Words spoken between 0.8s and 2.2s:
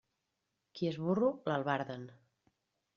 és burro, l'albarden.